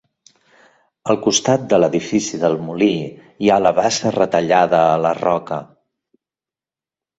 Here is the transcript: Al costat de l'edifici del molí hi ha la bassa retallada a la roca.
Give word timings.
Al 1.13 1.19
costat 1.25 1.67
de 1.73 1.79
l'edifici 1.83 2.39
del 2.45 2.57
molí 2.69 2.89
hi 3.45 3.53
ha 3.53 3.59
la 3.67 3.75
bassa 3.83 4.15
retallada 4.17 4.83
a 4.89 4.99
la 5.07 5.15
roca. 5.23 5.63